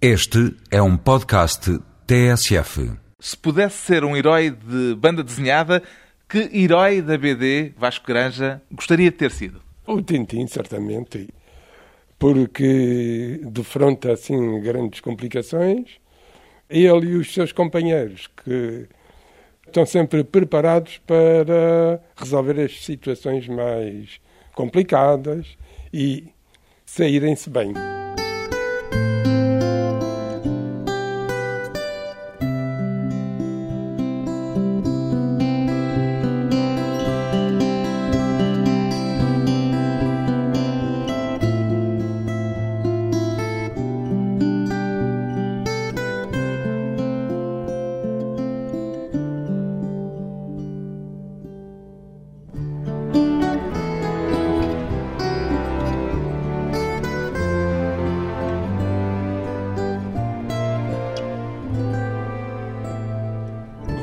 [0.00, 2.92] Este é um podcast TSF.
[3.18, 5.82] Se pudesse ser um herói de banda desenhada,
[6.28, 9.62] que herói da BD, Vasco Granja, gostaria de ter sido?
[9.86, 11.28] O Tintin, certamente,
[12.18, 15.92] porque defronta assim grandes complicações.
[16.68, 18.86] Ele e os seus companheiros, que
[19.66, 24.20] estão sempre preparados para resolver as situações mais
[24.54, 25.56] complicadas
[25.90, 26.28] e
[26.84, 27.72] saírem-se bem.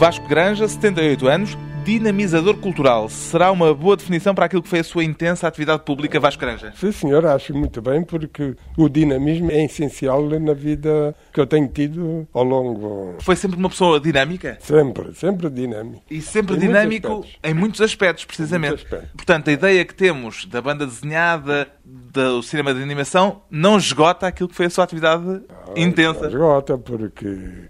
[0.03, 3.07] Vasco Granja, 78 anos, dinamizador cultural.
[3.07, 6.73] Será uma boa definição para aquilo que foi a sua intensa atividade pública, Vasco Granja?
[6.75, 11.69] Sim, senhor, acho muito bem, porque o dinamismo é essencial na vida que eu tenho
[11.69, 13.15] tido ao longo.
[13.21, 14.57] Foi sempre uma pessoa dinâmica?
[14.59, 16.03] Sempre, sempre dinâmico.
[16.11, 18.71] E sempre Em dinâmico muitos em muitos aspectos, precisamente.
[18.71, 19.11] muitos aspectos.
[19.15, 24.49] Portanto, a ideia que temos da banda desenhada, do cinema de animação, não esgota aquilo
[24.49, 25.43] que foi a sua atividade
[25.77, 26.27] intensa.
[26.27, 27.69] Esgota, porque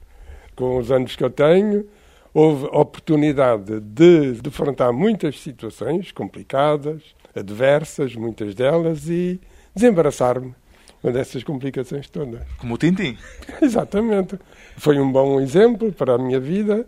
[0.55, 1.85] com os anos que eu tenho,
[2.33, 7.03] houve oportunidade de defrontar muitas situações complicadas,
[7.35, 9.39] adversas, muitas delas, e
[9.75, 10.55] desembaraçar-me
[11.03, 12.41] dessas complicações todas.
[12.57, 13.17] Como o Tintim.
[13.61, 14.39] Exatamente.
[14.77, 16.87] Foi um bom exemplo para a minha vida.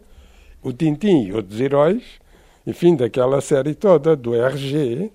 [0.64, 2.04] O Tintim e outros heróis,
[2.66, 5.12] enfim, daquela série toda, do RG,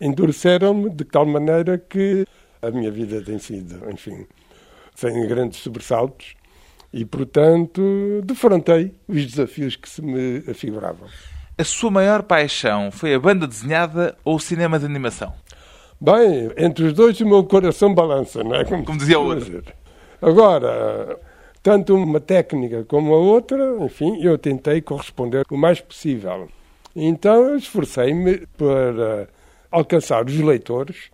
[0.00, 2.24] endureceram-me de tal maneira que
[2.60, 4.26] a minha vida tem sido, enfim,
[4.94, 6.36] sem grandes sobressaltos
[6.92, 11.08] e, portanto, defrontei os desafios que se me afiguravam.
[11.56, 15.32] A sua maior paixão foi a banda desenhada ou o cinema de animação?
[16.00, 18.64] Bem, entre os dois o meu coração balança, não é?
[18.64, 19.44] Como dizia o outro.
[19.44, 19.74] dizer.
[20.20, 21.18] Agora,
[21.62, 26.48] tanto uma técnica como a outra, enfim, eu tentei corresponder o mais possível.
[26.94, 29.28] Então, esforcei-me para
[29.70, 31.10] alcançar os leitores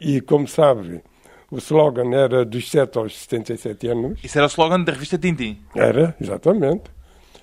[0.00, 1.02] e, como sabe,
[1.50, 4.20] o slogan era dos 7 aos 77 anos.
[4.22, 5.58] Isso era o slogan da revista Tintim.
[5.74, 6.84] Era, exatamente.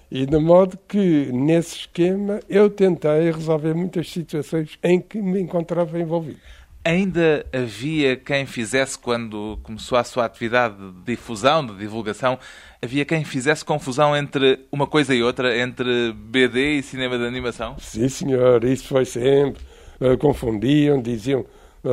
[0.10, 6.00] E de modo que, nesse esquema, eu tentei resolver muitas situações em que me encontrava
[6.00, 6.40] envolvido.
[6.86, 12.40] Ainda havia quem fizesse, quando começou a sua atividade de difusão, de divulgação,
[12.82, 17.76] havia quem fizesse confusão entre uma coisa e outra, entre BD e cinema de animação?
[17.78, 19.62] Sim, senhor, isso foi sempre.
[20.00, 21.46] Eh, confundiam, diziam,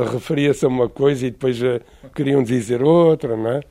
[0.03, 1.81] referia-se a uma coisa e depois eh,
[2.13, 3.61] queriam dizer outra, não é?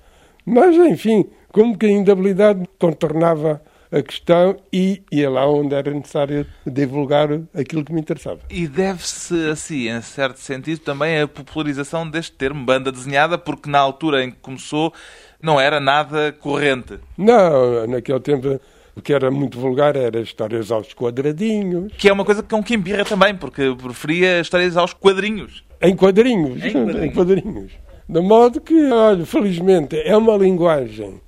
[0.45, 5.91] Mas, enfim, com um bocadinho de habilidade, contornava a questão e ia lá onde era
[5.93, 8.41] necessário divulgar aquilo que me interessava.
[8.51, 13.79] E deve-se, assim, em certo sentido, também a popularização deste termo, banda desenhada, porque na
[13.79, 14.93] altura em que começou
[15.41, 16.99] não era nada corrente.
[17.17, 18.61] Não, naquele tempo
[18.97, 22.75] o que era muito vulgar era histórias aos quadradinhos, Que é uma coisa com que
[22.75, 25.65] embirra também, porque preferia histórias aos quadrinhos.
[25.85, 27.05] Em quadrinhos, Em quadrinhos.
[27.05, 27.73] em quadrinhos.
[28.09, 31.21] De modo que, olha, felizmente é uma linguagem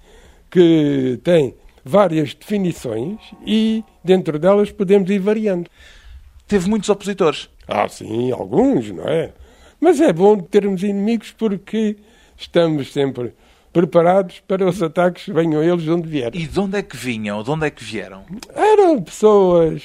[0.51, 5.71] que tem várias definições e dentro delas podemos ir variando.
[6.47, 7.49] Teve muitos opositores.
[7.67, 9.33] Ah, sim, alguns, não é?
[9.81, 11.97] Mas é bom termos inimigos porque
[12.37, 13.33] estamos sempre
[13.73, 16.41] preparados para os ataques, venham eles de onde vierem.
[16.41, 17.43] E de onde é que vinham?
[17.43, 18.25] De onde é que vieram?
[18.55, 19.83] Eram pessoas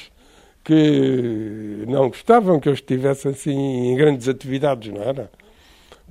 [0.64, 5.30] que não gostavam que eu estivesse assim em grandes atividades, não era?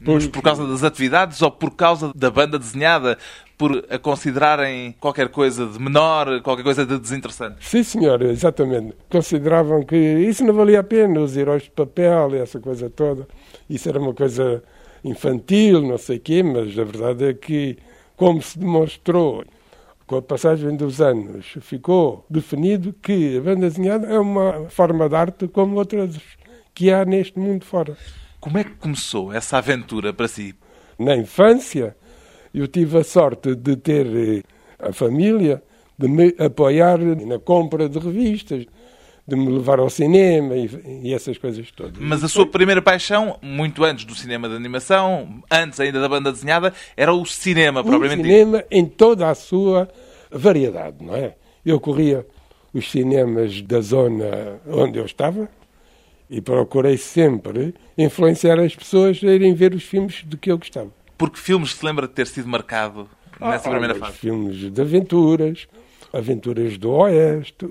[0.03, 3.19] Mas por causa das atividades ou por causa da banda desenhada?
[3.59, 7.57] Por a considerarem qualquer coisa de menor, qualquer coisa de desinteressante?
[7.61, 8.95] Sim, senhor, exatamente.
[9.11, 13.29] Consideravam que isso não valia a pena, os heróis de papel e essa coisa toda.
[13.69, 14.63] Isso era uma coisa
[15.05, 17.77] infantil, não sei o quê, mas a verdade é que,
[18.17, 19.45] como se demonstrou
[20.11, 25.15] com a passagem dos anos, ficou definido que a banda desenhada é uma forma de
[25.15, 26.17] arte como outras
[26.75, 27.97] que há neste mundo fora.
[28.41, 30.57] Como é que começou essa aventura para si?
[30.99, 31.97] Na infância,
[32.53, 34.43] eu tive a sorte de ter eh,
[34.81, 35.63] a família,
[35.97, 38.67] de me apoiar na compra de revistas,
[39.27, 40.69] de me levar ao cinema e,
[41.05, 41.99] e essas coisas todas.
[41.99, 46.33] Mas a sua primeira paixão, muito antes do cinema de animação, antes ainda da banda
[46.33, 48.33] desenhada, era o cinema, o propriamente dito.
[48.33, 49.89] cinema em toda a sua
[50.31, 51.35] variedade, não é?
[51.65, 52.27] Eu corria
[52.73, 55.49] os cinemas da zona onde eu estava
[56.29, 60.91] e procurei sempre influenciar as pessoas a irem ver os filmes de que eu gostava.
[61.19, 63.09] Porque filmes se lembra de ter sido marcado
[63.41, 64.17] nessa Ah, primeira fase?
[64.19, 65.67] filmes de aventuras,
[66.13, 67.69] aventuras do Oeste,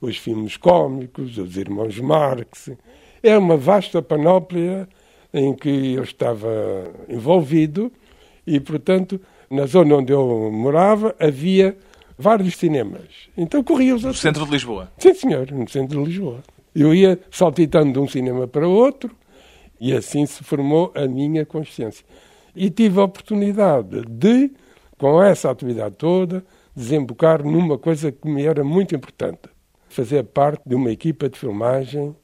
[0.00, 2.70] os filmes cómicos, os irmãos Marx.
[3.22, 4.88] É uma vasta panóplia
[5.32, 6.48] em que eu estava
[7.08, 7.92] envolvido
[8.46, 9.20] e, portanto,
[9.50, 11.76] na zona onde eu morava havia
[12.18, 13.28] vários cinemas.
[13.36, 14.90] Então corria os No centro de Lisboa.
[14.98, 16.42] Sim, senhor, no centro de Lisboa.
[16.74, 19.10] Eu ia saltitando de um cinema para outro
[19.80, 22.04] e assim se formou a minha consciência.
[22.54, 24.50] E tive a oportunidade de,
[24.98, 26.44] com essa atividade toda,
[26.74, 29.49] desembocar numa coisa que me era muito importante.
[29.90, 32.14] Fazer parte de uma equipa de filmagem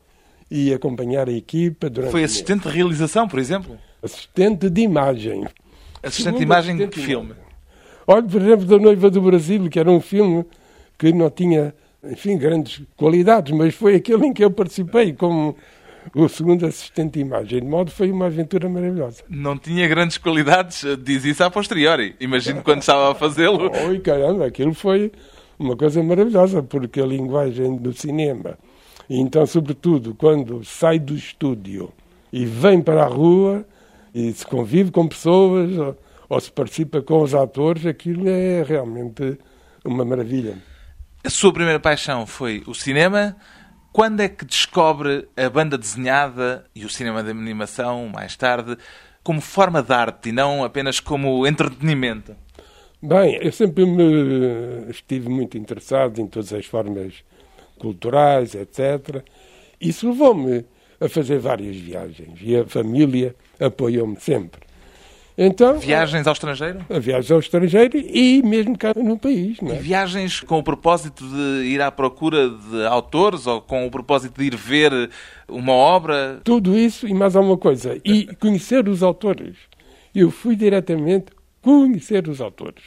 [0.49, 3.77] e acompanhar a equipa durante Foi assistente de realização, por exemplo?
[4.01, 5.45] Assistente de imagem.
[6.01, 7.35] Assistente de imagem de que filme?
[8.07, 10.47] Olha, por exemplo, da Noiva do Brasil, que era um filme
[10.97, 11.75] que não tinha,
[12.05, 15.57] enfim, grandes qualidades, mas foi aquele em que eu participei como
[16.15, 17.59] o segundo assistente de imagem.
[17.59, 19.25] De modo foi uma aventura maravilhosa.
[19.29, 22.15] Não tinha grandes qualidades, diz isso a posteriori.
[22.21, 23.73] Imagino quando estava a fazê-lo.
[23.89, 25.11] Oi, caramba, aquilo foi
[25.59, 28.59] uma coisa maravilhosa, porque a linguagem do cinema,
[29.09, 31.93] então, sobretudo, quando sai do estúdio
[32.33, 33.65] e vem para a rua
[34.15, 35.97] e se convive com pessoas ou,
[36.29, 39.39] ou se participa com os atores, aquilo é realmente
[39.85, 40.59] uma maravilha.
[41.25, 43.37] A sua primeira paixão foi o cinema.
[43.93, 48.77] Quando é que descobre a banda desenhada e o cinema de animação, mais tarde,
[49.23, 52.37] como forma de arte e não apenas como entretenimento?
[53.07, 57.15] Bem, eu sempre me estive muito interessado em todas as formas
[57.79, 59.23] culturais, etc.
[59.81, 60.65] Isso levou-me
[61.01, 64.61] a fazer várias viagens e a família apoiou-me sempre.
[65.39, 66.85] Então, Viagens ao estrangeiro?
[66.91, 69.75] a viagem ao estrangeiro e mesmo cá no país, é?
[69.75, 74.47] viagens com o propósito de ir à procura de autores ou com o propósito de
[74.49, 75.11] ir ver
[75.47, 76.41] uma obra?
[76.43, 78.01] Tudo isso e mais alguma coisa.
[78.05, 79.55] E conhecer os autores.
[80.13, 81.36] Eu fui diretamente
[81.67, 82.85] conhecer os autores.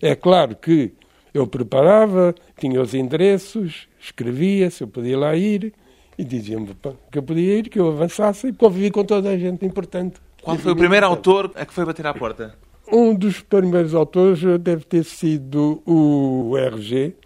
[0.00, 0.92] É claro que
[1.34, 5.74] eu preparava, tinha os endereços, escrevia se eu podia lá ir
[6.16, 6.68] e dizia-me
[7.10, 10.20] que eu podia ir, que eu avançasse e convivi com toda a gente importante.
[10.42, 12.54] Qual foi o primeiro autor a que foi bater à porta?
[12.90, 17.16] Um dos primeiros autores deve ter sido o RG,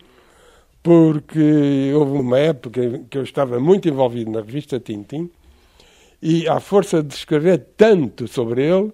[0.82, 5.30] porque houve uma época em que eu estava muito envolvido na revista Tintim
[6.22, 8.90] e, à força de escrever tanto sobre ele,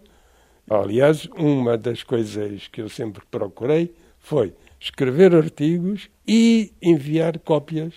[0.71, 7.93] aliás, uma das coisas que eu sempre procurei foi escrever artigos e enviar cópias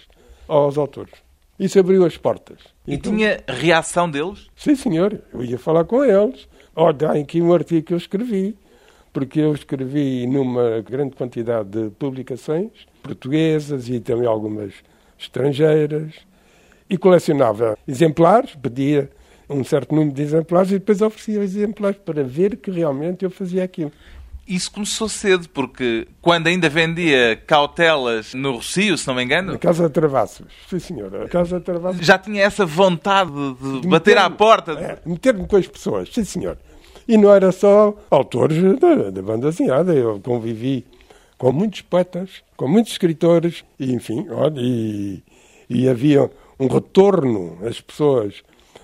[0.47, 1.13] aos autores.
[1.59, 2.57] Isso abriu as portas.
[2.87, 4.47] E Então- tinha reação deles?
[4.55, 5.21] Sim, senhor.
[5.33, 6.47] Eu ia falar com eles.
[6.75, 8.57] Olha, há aqui um artigo que eu escrevi,
[9.13, 12.71] porque eu escrevi numa grande quantidade de publicações
[13.03, 14.73] portuguesas e também algumas
[15.19, 16.13] estrangeiras,
[16.89, 19.09] e colecionava exemplares, pedia
[19.53, 23.31] um certo número de exemplares e depois oferecia os exemplares para ver que realmente eu
[23.31, 23.91] fazia aquilo.
[24.45, 29.57] Isso começou cedo, porque quando ainda vendia cautelas no Rocio, se não me engano, A
[29.57, 30.47] Casa de Travassos.
[30.69, 31.15] Sim, senhor.
[31.15, 32.05] A Casa de Travassos.
[32.05, 34.73] já tinha essa vontade de De bater à porta.
[34.73, 36.57] É, meter-me com as pessoas, sim senhor.
[37.07, 40.85] E não era só autores da, da banda desenhada, eu convivi
[41.37, 45.23] com muitos poetas, com muitos escritores, e enfim, olha, e,
[45.69, 46.29] e havia
[46.59, 48.43] um retorno, as pessoas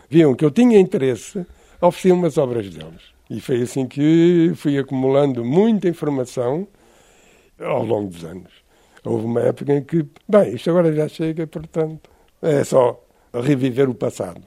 [0.10, 1.46] viam que eu tinha interesse,
[1.80, 3.02] ofereciam-me as obras deles.
[3.30, 6.68] E foi assim que fui acumulando muita informação
[7.60, 8.52] ao longo dos anos.
[9.04, 12.10] Houve uma época em que, bem, isto agora já chega, portanto,
[12.42, 13.02] é só
[13.34, 14.42] reviver o passado.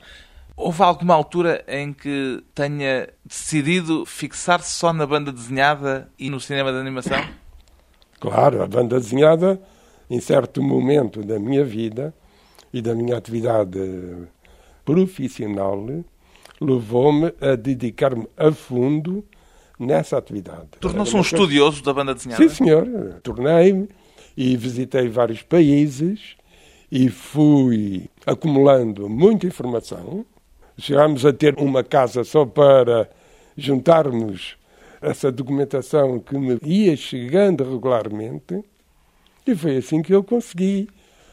[0.57, 6.71] Houve alguma altura em que tenha decidido fixar-se só na banda desenhada e no cinema
[6.71, 7.19] de animação?
[8.21, 9.61] Claro, a banda desenhada,
[10.11, 12.15] em certo momento da minha vida
[12.73, 13.79] e da minha atividade
[14.85, 15.85] profissional,
[16.61, 19.25] levou-me a dedicar-me a fundo
[19.79, 20.69] nessa atividade.
[20.81, 22.49] Tornou-se um estudioso da banda desenhada?
[22.49, 22.87] Sim, senhor.
[23.23, 23.89] Tornei-me
[24.37, 26.37] e visitei vários países
[26.91, 30.25] e fui acumulando muita informação.
[30.79, 33.09] Chegámos a ter uma casa só para
[33.57, 34.57] juntarmos
[35.01, 38.63] essa documentação que me ia chegando regularmente.
[39.47, 40.89] E foi assim que eu consegui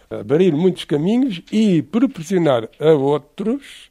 [0.09, 3.89] abrir muitos caminhos e proporcionar a outros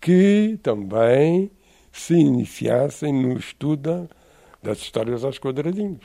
[0.00, 1.50] que também
[1.92, 4.08] se iniciassem no estudo
[4.62, 6.00] das histórias aos quadradinhos.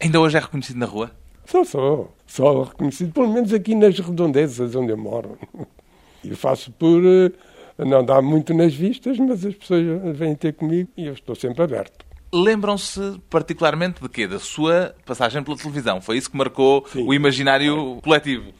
[0.00, 1.12] Ainda hoje é reconhecido na rua?
[1.46, 2.08] Só, só.
[2.26, 5.38] Só reconhecido, pelo menos aqui nas redondezas onde eu moro.
[6.24, 7.30] Eu faço por eh,
[7.84, 9.82] não dar muito nas vistas, mas as pessoas
[10.16, 12.04] vêm ter comigo e eu estou sempre aberto.
[12.32, 14.26] Lembram-se particularmente de quê?
[14.26, 16.00] Da sua passagem pela televisão.
[16.00, 17.06] Foi isso que marcou Sim.
[17.06, 18.52] o imaginário coletivo.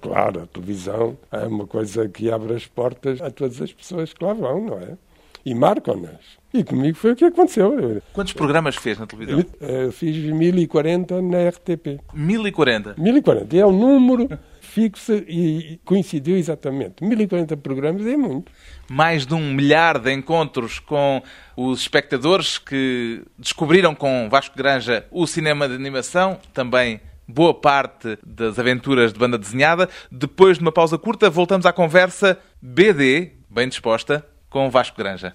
[0.00, 4.24] Claro, a televisão é uma coisa que abre as portas a todas as pessoas que
[4.24, 4.96] lá vão, não é?
[5.44, 6.38] e marcam-nas.
[6.52, 8.02] E comigo foi o que aconteceu.
[8.12, 9.44] Quantos programas fez na televisão?
[9.60, 12.00] Eu fiz 1040 na RTP.
[12.12, 12.94] 1040?
[12.98, 13.56] 1040.
[13.56, 14.28] É um número
[14.60, 17.04] fixo e coincidiu exatamente.
[17.04, 18.50] 1040 programas é muito.
[18.88, 21.22] Mais de um milhar de encontros com
[21.56, 28.58] os espectadores que descobriram com Vasco Granja o cinema de animação, também boa parte das
[28.58, 29.88] aventuras de banda desenhada.
[30.10, 35.32] Depois de uma pausa curta, voltamos à conversa BD, bem disposta, com Vasco Granja.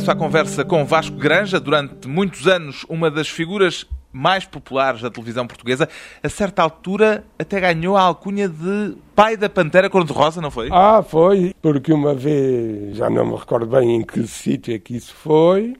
[0.00, 5.10] Regresso à conversa com Vasco Granja, durante muitos anos uma das figuras mais populares da
[5.10, 5.88] televisão portuguesa,
[6.22, 10.68] a certa altura até ganhou a alcunha de pai da Pantera Cor-de-Rosa, não foi?
[10.72, 14.96] Ah, foi, porque uma vez, já não me recordo bem em que sítio é que
[14.96, 15.76] isso foi,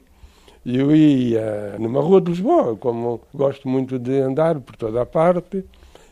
[0.67, 5.65] eu ia numa rua de Lisboa, como gosto muito de andar por toda a parte,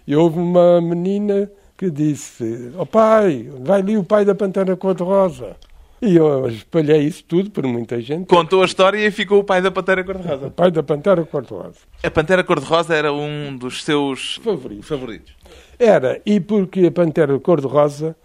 [0.06, 4.76] e houve uma menina que disse, ó oh, pai, vai ali o pai da Pantera
[4.76, 5.56] Cor-de-Rosa.
[6.00, 8.26] E eu espalhei isso tudo por muita gente.
[8.26, 10.46] Contou a história e ficou o pai da Pantera Cor-de-Rosa.
[10.46, 11.78] O pai da Pantera Cor-de-Rosa.
[12.02, 14.86] A Pantera Cor-de-Rosa era um dos seus favoritos.
[14.86, 15.34] favoritos.
[15.78, 18.16] Era, e porque a Pantera Cor-de-Rosa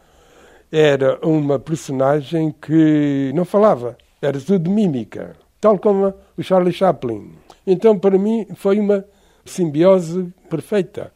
[0.72, 7.32] era uma personagem que não falava, era tudo mímica, tal como o Charlie Chaplin.
[7.66, 9.06] Então, para mim, foi uma
[9.46, 11.12] simbiose perfeita.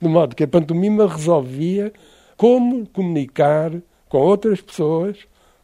[0.00, 1.92] De modo que a pantomima resolvia
[2.36, 3.72] como comunicar
[4.08, 5.18] com outras pessoas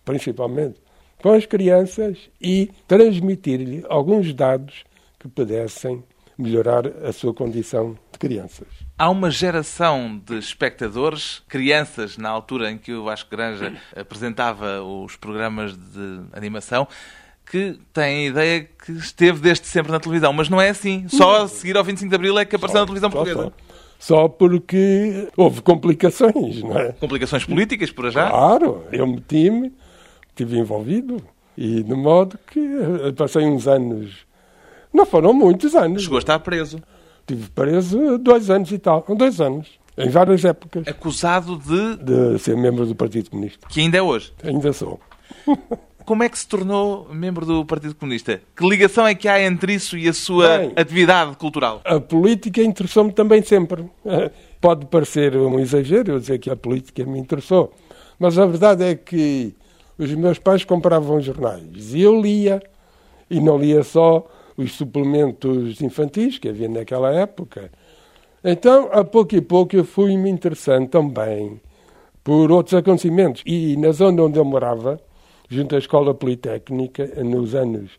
[0.05, 0.81] principalmente
[1.23, 4.85] com as crianças e transmitir-lhe alguns dados
[5.19, 6.03] que pudessem
[6.41, 8.67] melhorar a sua condição de crianças.
[8.99, 15.17] Há uma geração de espectadores, crianças, na altura em que o Vasco Granja apresentava os
[15.17, 16.89] programas de animação,
[17.51, 21.07] que têm a ideia que esteve desde sempre na televisão, mas não é assim.
[21.09, 23.53] Só a seguir ao 25 de Abril é que apareceu só, na televisão portuguesa.
[23.99, 24.23] Só, só.
[24.23, 26.93] só, porque houve complicações, não é?
[26.93, 28.31] Complicações políticas, por já?
[28.31, 29.73] Claro, eu meti-me
[30.43, 31.23] estive envolvido
[31.57, 34.27] e de modo que eh, passei uns anos,
[34.93, 36.03] não foram muitos anos.
[36.03, 36.83] Chegou a estar preso.
[37.21, 40.87] Estive preso dois anos e tal, dois anos, em várias épocas.
[40.89, 41.97] Acusado de...
[41.97, 43.69] De ser membro do Partido Comunista.
[43.69, 44.33] Que ainda é hoje.
[44.43, 44.99] Ainda sou.
[46.05, 48.41] Como é que se tornou membro do Partido Comunista?
[48.57, 51.83] Que ligação é que há entre isso e a sua Bem, atividade cultural?
[51.85, 53.85] A política interessou-me também sempre.
[54.61, 57.73] Pode parecer um exagero eu dizer que a política me interessou,
[58.19, 59.55] mas a verdade é que
[60.01, 62.63] os meus pais compravam jornais e eu lia.
[63.29, 64.27] E não lia só
[64.57, 67.71] os suplementos infantis que havia naquela época.
[68.43, 71.61] Então, a pouco e pouco, eu fui me interessando também
[72.25, 73.43] por outros acontecimentos.
[73.47, 74.99] E na zona onde eu morava,
[75.49, 77.91] junto à Escola Politécnica, nos anos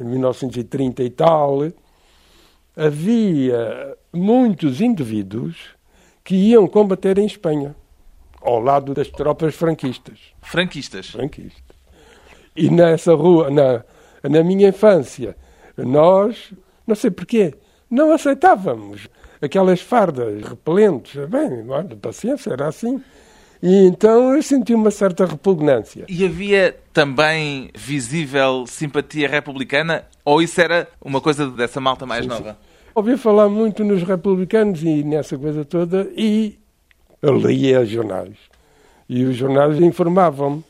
[0.00, 1.58] 1930 e tal,
[2.76, 5.56] havia muitos indivíduos
[6.24, 7.74] que iam combater em Espanha
[8.40, 10.18] ao lado das tropas franquistas.
[10.42, 11.10] Franquistas?
[11.10, 11.62] Franquistas.
[12.56, 13.84] E nessa rua, na,
[14.28, 15.36] na minha infância,
[15.76, 16.52] nós,
[16.86, 17.54] não sei porquê,
[17.90, 19.08] não aceitávamos
[19.40, 21.24] aquelas fardas repelentes.
[21.26, 23.00] Bem, olha, paciência, era assim.
[23.62, 26.06] E então eu senti uma certa repugnância.
[26.08, 30.06] E havia também visível simpatia republicana?
[30.24, 32.52] Ou isso era uma coisa dessa malta mais sim, nova?
[32.52, 32.56] Sim.
[32.94, 36.58] Ouvi falar muito nos republicanos e nessa coisa toda, e
[37.22, 38.36] eu lia jornais.
[39.08, 40.64] E os jornais informavam-me.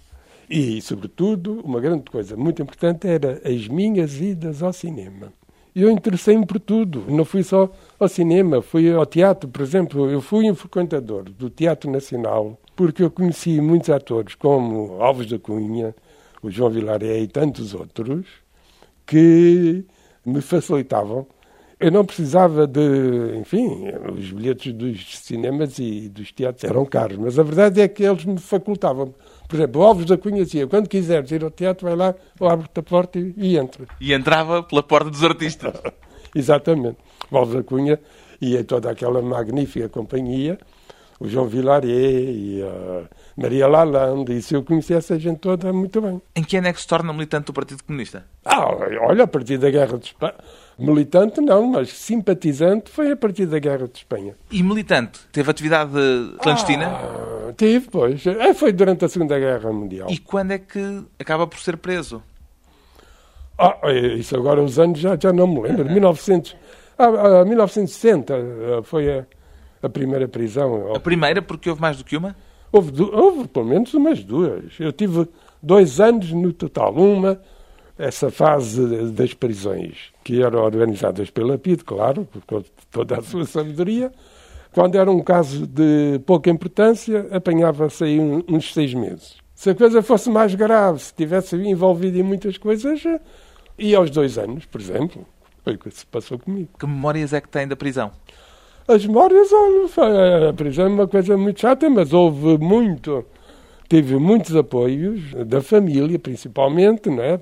[0.48, 5.32] E, sobretudo, uma grande coisa muito importante era as minhas idas ao cinema.
[5.74, 7.04] Eu interessei-me por tudo.
[7.08, 10.10] Não fui só ao cinema, fui ao teatro, por exemplo.
[10.10, 15.38] Eu fui um frequentador do Teatro Nacional porque eu conheci muitos atores, como Alves da
[15.38, 15.94] Cunha,
[16.42, 18.26] o João Vilaré e tantos outros,
[19.06, 19.84] que
[20.24, 21.26] me facilitavam
[21.80, 23.38] eu não precisava de.
[23.38, 28.02] Enfim, os bilhetes dos cinemas e dos teatros eram caros, mas a verdade é que
[28.02, 29.14] eles me facultavam.
[29.48, 32.78] Por exemplo, o Alves da Cunha dizia: quando quiseres ir ao teatro, vai lá, abre-te
[32.78, 33.86] a porta e, e entra.
[33.98, 35.72] E entrava pela porta dos artistas.
[36.36, 36.98] Exatamente.
[37.30, 37.98] O Alves da Cunha
[38.42, 40.58] e toda aquela magnífica companhia,
[41.18, 46.00] o João Vilaré e a Maria Lalande, e se eu conhecia essa gente toda, muito
[46.00, 46.20] bem.
[46.36, 48.24] Em que ano é que se torna militante do Partido Comunista?
[48.44, 48.66] Ah,
[49.02, 50.34] olha, a partir da Guerra de Espanha
[50.80, 54.34] Militante não, mas simpatizante foi a partir da Guerra de Espanha.
[54.50, 55.20] E militante?
[55.30, 55.92] Teve atividade
[56.40, 56.86] clandestina?
[56.86, 58.26] Ah, tive, pois.
[58.26, 60.10] É, foi durante a Segunda Guerra Mundial.
[60.10, 62.22] E quando é que acaba por ser preso?
[63.58, 65.84] Ah, é, isso agora os anos já, já não me lembro.
[65.92, 66.56] 1900,
[66.98, 69.26] ah, 1960 ah, foi a,
[69.82, 70.94] a primeira prisão.
[70.94, 72.34] A primeira porque houve mais do que uma?
[72.72, 74.72] Houve, houve pelo menos umas duas.
[74.80, 75.28] Eu tive
[75.62, 76.94] dois anos no total.
[76.94, 77.38] Uma
[78.00, 84.10] essa fase das prisões, que eram organizadas pela PID, claro, com toda a sua sabedoria,
[84.72, 89.36] quando era um caso de pouca importância, apanhava-se aí uns seis meses.
[89.54, 93.02] Se a coisa fosse mais grave, se tivesse envolvido em muitas coisas,
[93.78, 95.26] ia aos dois anos, por exemplo.
[95.62, 96.70] Foi o que se passou comigo.
[96.78, 98.10] Que memórias é que tem da prisão?
[98.88, 103.24] As memórias, olha, a prisão é uma coisa muito chata, mas houve muito.
[103.88, 107.40] Tive muitos apoios, da família principalmente, não é?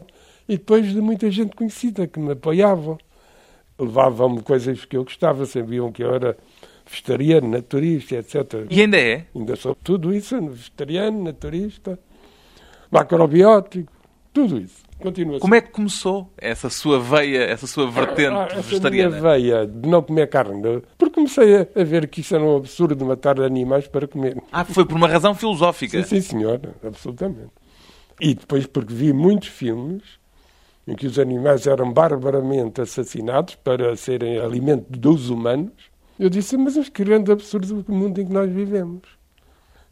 [0.48, 2.98] E depois de muita gente conhecida que me apoiavam.
[3.78, 6.36] Levavam-me coisas que eu gostava, sabiam que eu era
[6.84, 8.66] vegetariano, naturista, etc.
[8.68, 9.26] E ainda é?
[9.34, 11.98] Ainda sou tudo isso, vegetariano, naturista,
[12.90, 13.92] macrobiótico,
[14.32, 14.88] tudo isso.
[14.98, 19.10] Continua Como é que começou essa sua veia, essa sua vertente ah, essa vegetariana?
[19.10, 23.06] Minha veia de não comer carne, porque comecei a, ver que isso era um absurdo
[23.06, 24.42] matar animais para comer.
[24.50, 26.02] Ah, foi por uma razão filosófica?
[26.02, 27.52] Sim, sim, senhor, absolutamente.
[28.20, 30.17] E depois porque vi muitos filmes
[30.88, 35.70] em que os animais eram barbaramente assassinados para serem alimento dos humanos,
[36.18, 39.02] eu disse, mas que grande absurdo do mundo em que nós vivemos.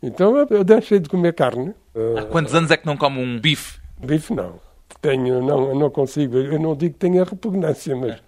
[0.03, 1.75] Então eu deixei de comer carne.
[2.17, 3.79] Há quantos anos é que não come um bife?
[3.99, 4.59] Bife não.
[5.03, 6.39] Tenho, não, eu não consigo.
[6.39, 8.23] Eu não digo que tenha repugnância, mas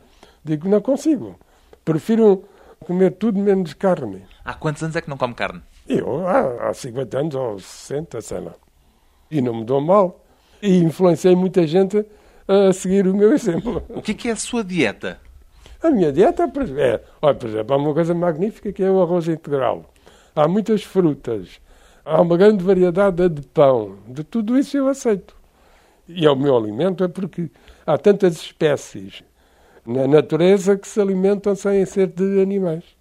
[0.45, 1.39] digo que não consigo.
[1.85, 2.45] Prefiro
[2.81, 4.25] comer tudo menos carne.
[4.45, 5.63] Há quantos anos é que não come carne?
[5.89, 8.55] Eu, há, há 50 anos ou 60, sei lá.
[9.31, 10.23] E não me dou mal.
[10.63, 12.05] E influenciei muita gente
[12.49, 13.83] a seguir o meu exemplo.
[13.91, 15.21] O que é, é a sua dieta?
[15.83, 19.29] A minha dieta é, olha, por exemplo, há uma coisa magnífica que é o arroz
[19.29, 19.85] integral.
[20.35, 21.61] Há muitas frutas,
[22.05, 25.37] há uma grande variedade de pão, de tudo isso eu aceito.
[26.09, 27.51] E é o meu alimento, é porque
[27.87, 29.23] há tantas espécies
[29.87, 32.98] na natureza que se alimentam sem ser de animais.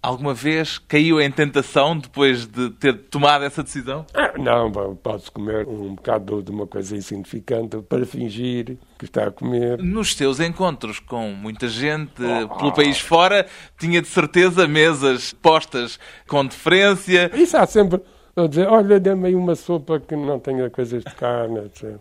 [0.00, 4.06] Alguma vez caiu em tentação depois de ter tomado essa decisão?
[4.14, 9.30] Ah, não, posso comer um bocado de uma coisa insignificante para fingir que está a
[9.32, 9.78] comer.
[9.78, 13.44] Nos seus encontros com muita gente oh, pelo país fora,
[13.76, 17.28] tinha de certeza mesas postas com deferência.
[17.34, 18.00] Isso há sempre
[18.36, 21.96] a dizer: olha, dê-me aí uma sopa que não tenha coisas de carne, etc.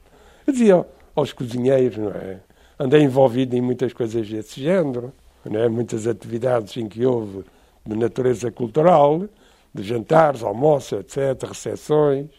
[0.45, 2.41] Eu dizia aos cozinheiros, não é?
[2.79, 5.11] Andei envolvido em muitas coisas desse género,
[5.43, 5.67] não é?
[5.67, 7.43] Muitas atividades em que houve
[7.87, 9.27] de natureza cultural,
[9.73, 12.29] de jantares, almoços, etc., recepções.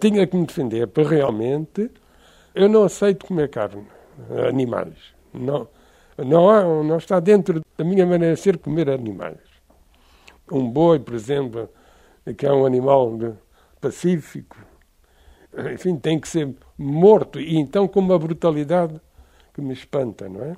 [0.00, 1.90] Tinha que me defender para realmente.
[2.54, 3.86] Eu não aceito comer carne,
[4.48, 4.94] animais.
[5.32, 5.68] Não,
[6.18, 9.38] não, não está dentro da minha maneira de ser comer animais.
[10.50, 11.68] Um boi, por exemplo,
[12.36, 13.18] que é um animal
[13.80, 14.56] pacífico,
[15.72, 19.00] enfim, tem que ser morto, e então com uma brutalidade
[19.52, 20.56] que me espanta, não é?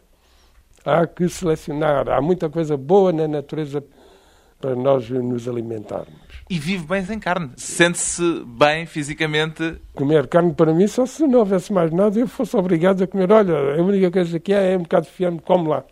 [0.85, 3.83] Há que selecionar, há muita coisa boa na natureza
[4.65, 6.15] para nós nos alimentarmos.
[6.49, 7.51] E vive bem sem carne?
[7.55, 9.77] Sente-se bem fisicamente?
[9.95, 13.31] Comer carne para mim, só se não houvesse mais nada, eu fosse obrigado a comer.
[13.31, 15.85] Olha, a única coisa que é é um bocado de fiambre, come lá.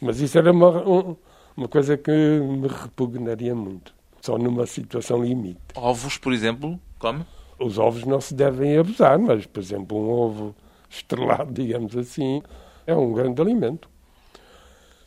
[0.00, 1.16] Mas isso era uma,
[1.54, 3.92] uma coisa que me repugnaria muito.
[4.22, 5.60] Só numa situação limite.
[5.74, 7.26] Ovos, por exemplo, come?
[7.58, 10.54] Os ovos não se devem abusar, mas, por exemplo, um ovo
[10.88, 12.42] estrelado, digamos assim,
[12.86, 13.91] é um grande alimento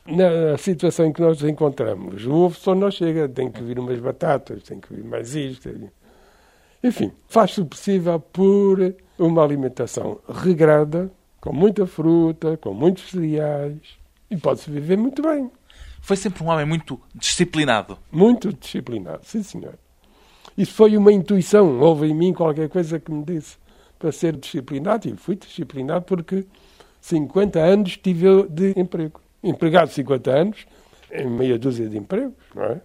[0.05, 2.25] na situação em que nós nos encontramos.
[2.25, 5.69] O ovo só não chega, tem que vir umas batatas, tem que vir mais isto.
[6.83, 13.77] Enfim, faz-se o possível por uma alimentação regrada, com muita fruta, com muitos cereais,
[14.29, 15.49] e pode-se viver muito bem.
[16.01, 17.97] Foi sempre um homem muito disciplinado.
[18.11, 19.73] Muito disciplinado, sim senhor.
[20.55, 23.57] Isso foi uma intuição, houve em mim qualquer coisa que me disse
[23.97, 26.45] para ser disciplinado, e fui disciplinado porque
[27.01, 30.65] 50 anos tive de emprego empregado 50 anos,
[31.11, 32.81] em meia dúzia de empregos, não é?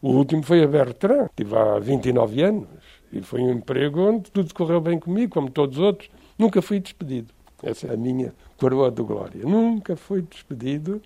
[0.00, 2.68] O último foi a Bertrand, tive há 29 anos,
[3.12, 6.10] e foi um emprego onde tudo correu bem comigo, como todos os outros.
[6.36, 7.32] Nunca fui despedido.
[7.62, 9.44] Essa é a minha coroa de glória.
[9.44, 11.00] Nunca fui despedido.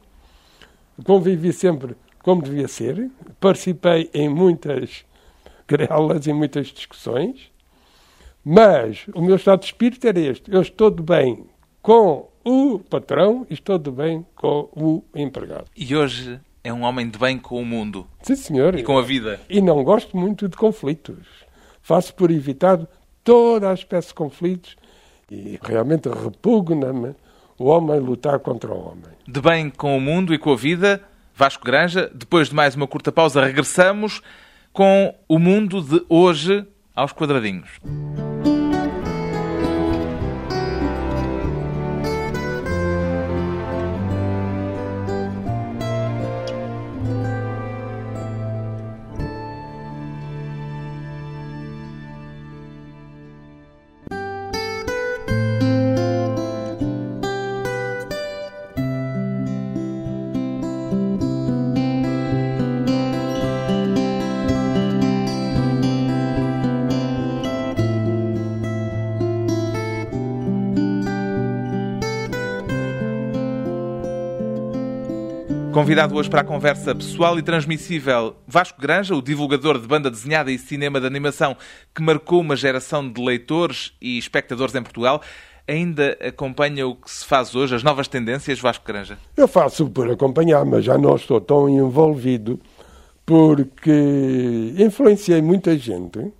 [1.04, 3.10] Convivi sempre como devia ser.
[3.38, 5.04] Participei em muitas
[5.68, 7.52] grelas, em muitas discussões.
[8.42, 10.50] Mas o meu estado de espírito era este.
[10.50, 11.44] Eu estou de bem
[11.82, 15.64] com o patrão e estou de bem com o empregado.
[15.76, 18.06] E hoje é um homem de bem com o mundo.
[18.22, 18.78] Sim, senhor.
[18.78, 19.40] E com a vida.
[19.50, 21.26] E não gosto muito de conflitos.
[21.82, 22.78] Faço por evitar
[23.24, 24.76] toda a espécie de conflitos
[25.28, 27.16] e realmente repugna-me
[27.58, 29.10] o homem lutar contra o homem.
[29.26, 31.02] De bem com o mundo e com a vida,
[31.34, 34.22] Vasco Granja, depois de mais uma curta pausa, regressamos
[34.72, 37.80] com o mundo de hoje aos quadradinhos.
[75.86, 80.50] Convidado hoje para a conversa pessoal e transmissível, Vasco Granja, o divulgador de banda desenhada
[80.50, 81.56] e cinema de animação
[81.94, 85.22] que marcou uma geração de leitores e espectadores em Portugal,
[85.64, 89.16] ainda acompanha o que se faz hoje, as novas tendências, Vasco Granja?
[89.36, 92.58] Eu faço por acompanhar, mas já não estou tão envolvido
[93.24, 96.32] porque influenciei muita gente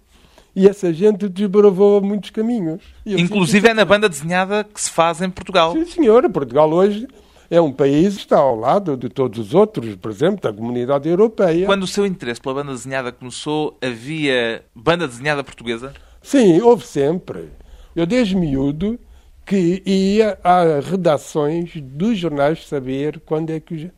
[0.56, 2.82] e essa gente desbravou muitos caminhos.
[3.06, 5.72] Inclusive é na banda desenhada que se faz em Portugal.
[5.72, 6.28] Sim, senhora.
[6.28, 7.06] Portugal hoje
[7.50, 11.08] é um país que está ao lado de todos os outros, por exemplo, da comunidade
[11.08, 11.66] europeia.
[11.66, 15.92] Quando o seu interesse pela banda desenhada começou, havia banda desenhada portuguesa?
[16.22, 17.50] Sim, houve sempre.
[17.94, 18.98] Eu, desde miúdo,
[19.44, 23.90] que ia a redações dos jornais saber quando é que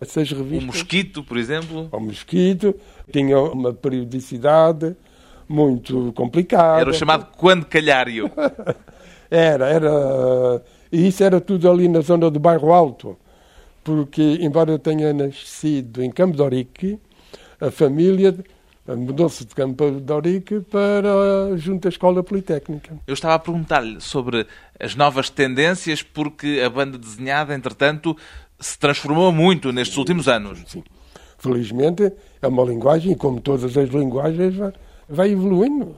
[0.00, 0.62] essas revistas...
[0.62, 1.88] O Mosquito, por exemplo?
[1.90, 2.74] O Mosquito
[3.10, 4.96] tinha uma periodicidade
[5.48, 6.80] muito complicada.
[6.80, 8.30] Era o chamado Quando Calhário.
[9.30, 10.62] era, era
[10.92, 13.16] e isso era tudo ali na zona do bairro Alto,
[13.82, 16.98] porque, embora eu tenha nascido em Campo de Orique,
[17.60, 18.36] a família
[18.86, 22.98] mudou-se de Campo de Orique para junto à Escola Politécnica.
[23.06, 24.46] Eu estava a perguntar-lhe sobre
[24.78, 28.16] as novas tendências, porque a banda desenhada, entretanto,
[28.60, 30.62] se transformou muito nestes últimos anos.
[30.66, 30.82] Sim.
[31.38, 34.72] Felizmente, é uma linguagem, e como todas as linguagens, vai,
[35.08, 35.96] vai evoluindo.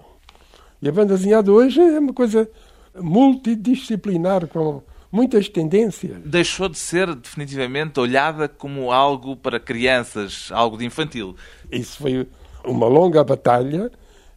[0.81, 2.49] E a banda desenhada hoje é uma coisa
[2.97, 6.17] multidisciplinar, com muitas tendências.
[6.25, 11.37] Deixou de ser definitivamente olhada como algo para crianças, algo de infantil.
[11.71, 12.27] Isso foi
[12.65, 13.91] uma longa batalha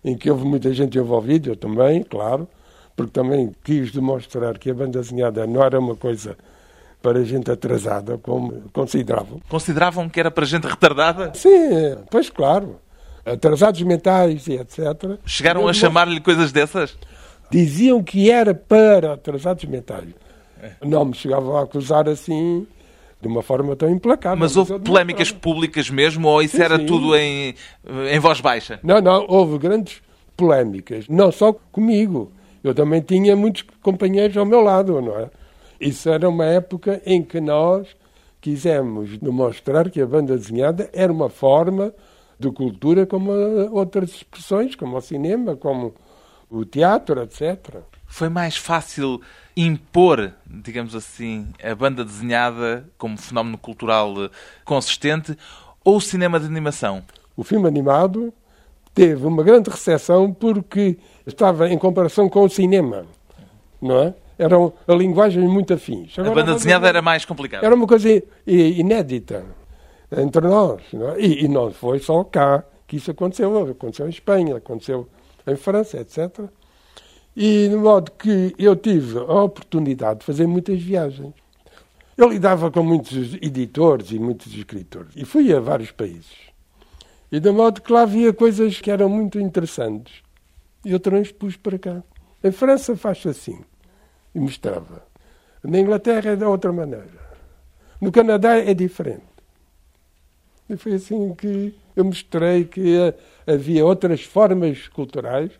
[0.04, 2.48] em que houve muita gente envolvida, eu também, claro,
[2.96, 6.38] porque também quis demonstrar que a banda desenhada não era uma coisa
[7.02, 9.40] para gente atrasada, como consideravam.
[9.50, 11.32] Consideravam que era para gente retardada?
[11.34, 12.80] Sim, pois claro.
[13.26, 15.20] Atrasados mentais e etc.
[15.26, 16.98] Chegaram a chamar-lhe coisas dessas?
[17.50, 20.10] Diziam que era para atrasados mentais.
[20.82, 22.68] Não me chegavam a acusar assim
[23.22, 24.38] de uma forma tão implacável.
[24.38, 26.86] Mas houve polémicas públicas mesmo ou isso sim, era sim.
[26.86, 27.56] tudo em,
[28.12, 28.80] em voz baixa?
[28.84, 30.02] Não, não, houve grandes
[30.36, 31.08] polémicas.
[31.08, 32.32] Não só comigo.
[32.64, 35.30] Eu também tinha muitos companheiros ao meu lado, não é?
[35.80, 37.88] Isso era uma época em que nós
[38.42, 41.94] quisemos demonstrar que a banda desenhada era uma forma
[42.40, 43.32] de cultura como
[43.72, 45.94] outras expressões, como o cinema, como
[46.50, 47.78] o teatro, etc.
[48.06, 49.22] Foi mais fácil
[49.56, 54.14] impor, digamos assim, a banda desenhada como fenómeno cultural
[54.64, 55.38] consistente
[55.84, 57.04] ou o cinema de animação?
[57.36, 58.34] O filme animado
[58.94, 63.06] teve uma grande recepção porque estava em comparação com o cinema,
[63.82, 64.14] não é?
[64.40, 64.56] Era
[64.88, 66.18] a linguagem muito afins.
[66.18, 67.66] Agora, a banda desenhada era mais complicada.
[67.66, 69.44] Era uma coisa inédita
[70.16, 70.82] entre nós.
[70.94, 71.20] Não é?
[71.20, 73.70] e, e não foi só cá que isso aconteceu.
[73.70, 75.08] Aconteceu em Espanha, aconteceu
[75.48, 76.50] em França, etc.
[77.36, 81.34] E de modo que eu tive a oportunidade de fazer muitas viagens.
[82.18, 86.48] Eu lidava com muitos editores e muitos escritores e fui a vários países.
[87.32, 90.24] E de modo que lá havia coisas que eram muito interessantes.
[90.84, 92.04] E eu transpus para cá.
[92.44, 93.60] Em França faz-se assim.
[94.34, 95.04] E mostrava.
[95.64, 97.28] Na Inglaterra é de outra maneira.
[98.00, 99.37] No Canadá é diferente.
[100.70, 103.14] E foi assim que eu mostrei que
[103.46, 105.52] havia outras formas culturais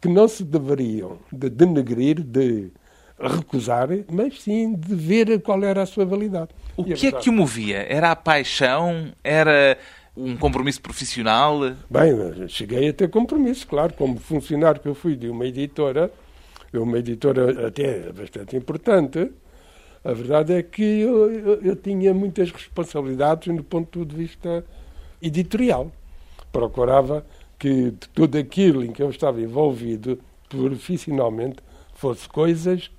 [0.00, 2.70] que não se deveriam de denegrir, de
[3.18, 6.50] recusar, mas sim de ver qual era a sua validade.
[6.76, 7.86] O que é que o movia?
[7.88, 9.12] Era a paixão?
[9.22, 9.78] Era
[10.16, 11.58] um compromisso profissional?
[11.90, 16.10] Bem, cheguei a ter compromisso, claro, como funcionário que eu fui de uma editora,
[16.72, 19.30] uma editora até bastante importante,
[20.04, 24.64] a verdade é que eu, eu, eu tinha muitas responsabilidades no ponto de vista
[25.22, 25.90] editorial.
[26.52, 27.24] Procurava
[27.58, 31.56] que tudo aquilo em que eu estava envolvido profissionalmente
[31.94, 32.90] fosse coisas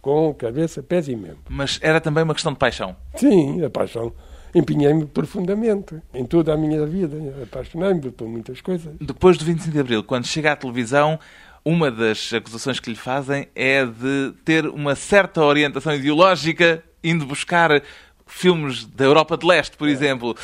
[0.00, 1.40] com cabeça, pés e membros.
[1.48, 2.96] Mas era também uma questão de paixão?
[3.16, 4.12] Sim, a paixão.
[4.54, 7.16] Empenhei-me profundamente em toda a minha vida.
[7.42, 8.94] Apaixonei-me por muitas coisas.
[9.00, 11.18] Depois do 25 de Abril, quando chega à televisão,
[11.64, 17.82] Uma das acusações que lhe fazem é de ter uma certa orientação ideológica, indo buscar
[18.26, 20.34] filmes da Europa de Leste, por exemplo.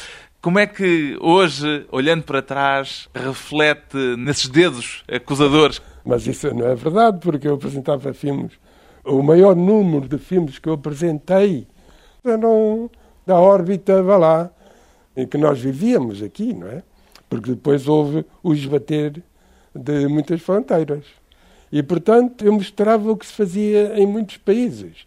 [0.41, 5.83] Como é que hoje, olhando para trás, reflete nesses dedos acusadores?
[6.05, 8.53] Mas isso não é verdade, porque eu apresentava filmes.
[9.05, 11.67] O maior número de filmes que eu apresentei
[12.25, 12.89] eram
[13.27, 14.51] da órbita, vá lá,
[15.17, 16.85] em que nós vivíamos aqui, não é?
[17.29, 19.21] Porque depois houve o esbater
[19.79, 21.05] de muitas fronteiras.
[21.71, 25.05] E, portanto, eu mostrava o que se fazia em muitos países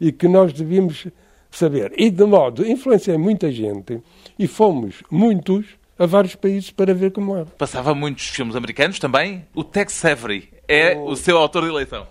[0.00, 1.06] e que nós devíamos
[1.50, 1.92] saber.
[1.96, 4.00] E, de modo, influenciei muita gente
[4.38, 5.66] e fomos muitos
[5.98, 7.46] a vários países para ver como era.
[7.46, 9.44] Passava muitos filmes americanos também.
[9.54, 11.10] O Tex Avery é oh.
[11.10, 12.06] o seu autor de eleição.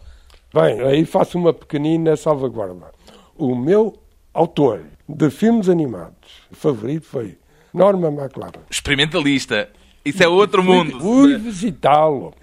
[0.53, 2.91] Bem, aí faço uma pequenina salvaguarda.
[3.35, 3.97] O meu
[4.33, 7.37] autor de filmes animados favorito foi
[7.73, 8.61] Norma McLaren.
[8.69, 9.69] Experimentalista.
[10.05, 10.99] Isso é outro mundo.
[10.99, 12.33] Fui visitá-lo.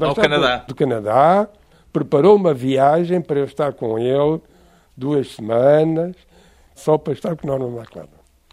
[0.00, 0.58] Ao Canadá.
[0.58, 1.48] Do Canadá.
[1.92, 4.40] Preparou uma viagem para eu estar com ele
[4.96, 6.14] duas semanas
[6.74, 8.08] só para estar com Norma McLaren.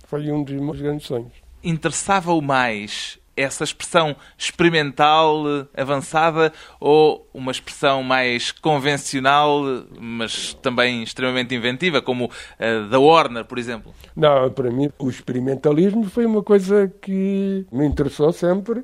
[0.05, 1.31] Foi um dos meus grandes sonhos.
[1.63, 5.43] Interessava-o mais essa expressão experimental
[5.75, 9.61] avançada ou uma expressão mais convencional,
[9.99, 13.93] mas também extremamente inventiva, como a da Warner, por exemplo?
[14.15, 18.83] Não, para mim o experimentalismo foi uma coisa que me interessou sempre.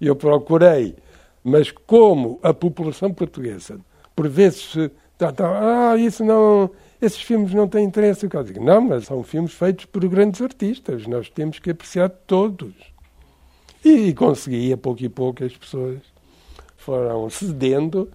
[0.00, 0.94] Eu procurei,
[1.42, 3.80] mas como a população portuguesa,
[4.14, 4.74] por vezes,
[5.16, 8.28] tá, tá, ah, isso não esses filmes não têm interesse.
[8.30, 12.74] Eu digo, não, mas são filmes feitos por grandes artistas, nós temos que apreciar todos.
[13.88, 16.00] E consegui, a pouco e pouco, as pessoas
[16.76, 18.10] foram cedendo,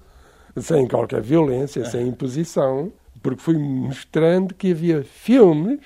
[0.57, 2.91] sem qualquer violência, sem imposição,
[3.23, 5.79] porque fui mostrando que havia filmes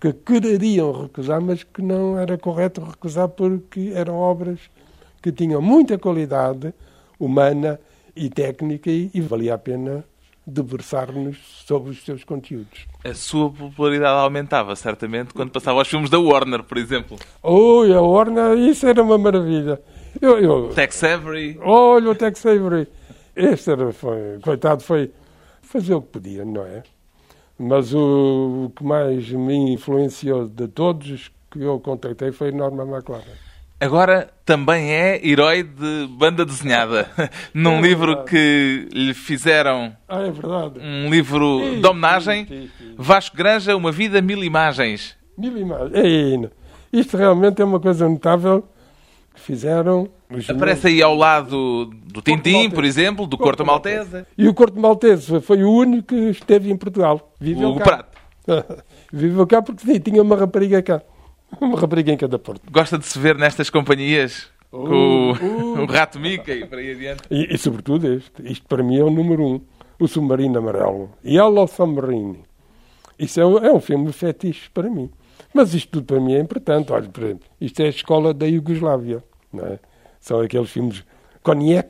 [0.00, 4.60] que quereriam recusar, mas que não era correto recusar porque eram obras
[5.20, 6.72] que tinham muita qualidade
[7.18, 7.80] humana
[8.14, 10.04] e técnica e, e valia a pena
[10.46, 12.86] debruçar-nos sobre os seus conteúdos.
[13.04, 17.18] A sua popularidade aumentava, certamente, quando passava aos filmes da Warner, por exemplo.
[17.42, 19.80] Oi, a Warner, isso era uma maravilha.
[20.20, 20.68] Eu, eu...
[20.74, 21.58] Tex Avery.
[21.62, 22.88] Olha, o Tex Avery.
[23.36, 25.12] Este era, foi, coitado, foi
[25.62, 26.82] fazer o que podia, não é?
[27.58, 33.49] Mas o, o que mais me influenciou de todos que eu contactei foi Norma McLaren.
[33.80, 37.08] Agora também é herói de banda desenhada.
[37.54, 39.96] Num é livro que lhe fizeram.
[40.06, 40.78] Ah, é verdade.
[40.78, 42.46] Um livro sim, de homenagem.
[42.46, 45.16] Sim, sim, Vasco Granja, Uma Vida Mil Imagens.
[45.38, 45.92] Mil Imagens.
[45.94, 46.50] É,
[46.92, 48.68] isto realmente é uma coisa notável
[49.32, 50.10] que fizeram.
[50.46, 54.12] Aparece aí ao lado do Tintim, por exemplo, do Corto, Corto Maltese.
[54.12, 54.26] Maltese.
[54.36, 57.32] E o Corto Maltese foi o único que esteve em Portugal.
[57.40, 57.84] Viveu o cá.
[57.84, 58.18] Prato.
[59.10, 61.00] Viveu cá porque tinha uma rapariga cá.
[61.60, 62.62] Uma rapariga em cada porto.
[62.70, 64.48] Gosta de se ver nestas companhias?
[64.72, 65.82] Uh, com uh.
[65.82, 67.22] o Rato Mica e para aí adiante?
[67.30, 68.30] E, e, sobretudo este.
[68.44, 69.60] Isto para mim é o número um.
[69.98, 71.10] O Submarino Amarelo.
[71.24, 72.44] Yellow Submarine.
[73.18, 75.10] Isso é um, é um filme fetiche para mim.
[75.52, 76.92] Mas isto tudo para mim é importante.
[76.92, 79.22] Olha, por exemplo, isto é a escola da Iugoslávia.
[79.52, 79.78] Não é?
[80.20, 81.04] São aqueles filmes
[81.42, 81.88] Koniec.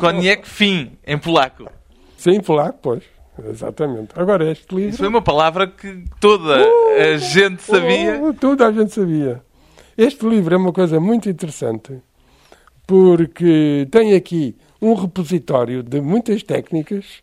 [0.00, 1.70] Koniec fim, em polaco.
[2.16, 3.13] Sim, em polaco, pois.
[3.42, 4.10] Exatamente.
[4.14, 4.90] Agora, este livro.
[4.90, 8.22] Isso foi uma palavra que toda uh, a gente sabia.
[8.22, 9.42] Uh, toda a gente sabia.
[9.96, 12.00] Este livro é uma coisa muito interessante
[12.86, 17.22] porque tem aqui um repositório de muitas técnicas.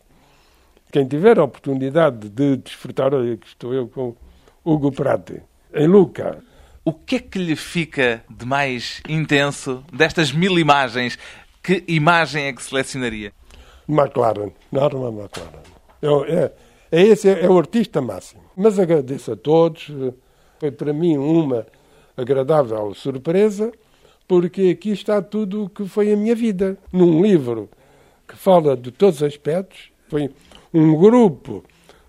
[0.91, 4.15] Quem tiver a oportunidade de desfrutar, olha que estou eu com
[4.65, 5.41] Hugo Prate,
[5.73, 6.43] em Luca.
[6.83, 11.17] O que é que lhe fica de mais intenso destas mil imagens?
[11.61, 13.31] Que imagem é que selecionaria?
[13.87, 15.61] McLaren, Norma McLaren.
[16.01, 16.51] É,
[16.91, 18.41] é, esse é, é o artista máximo.
[18.55, 19.91] Mas agradeço a todos.
[20.59, 21.65] Foi para mim uma
[22.15, 23.71] agradável surpresa,
[24.27, 26.77] porque aqui está tudo o que foi a minha vida.
[26.91, 27.69] Num livro
[28.27, 29.91] que fala de todos os aspectos.
[30.07, 30.29] Foi
[30.73, 31.63] um grupo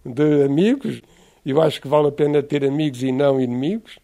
[0.05, 1.03] de amigos,
[1.45, 3.99] eu acho que vale a pena ter amigos e não inimigos,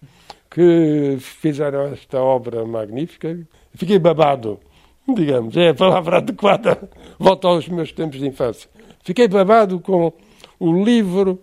[0.51, 3.39] que fizeram esta obra magnífica.
[3.75, 4.59] Fiquei babado,
[5.07, 6.89] digamos, é a palavra adequada.
[7.19, 8.69] Volto aos meus tempos de infância.
[9.09, 10.13] Fiquei babado com
[10.61, 11.43] o livro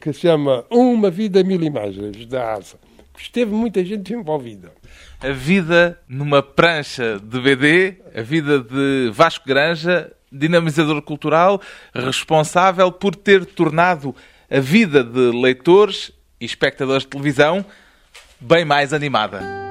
[0.00, 2.76] que se chama Uma Vida Mil Imagens, da ASA.
[3.16, 4.72] Esteve muita gente envolvida.
[5.20, 11.60] A vida numa prancha de BD, a vida de Vasco Granja, dinamizador cultural,
[11.94, 14.12] responsável por ter tornado
[14.50, 17.64] a vida de leitores e espectadores de televisão
[18.40, 19.63] bem mais animada.